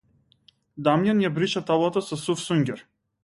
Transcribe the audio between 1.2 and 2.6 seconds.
ја брише таблата со сув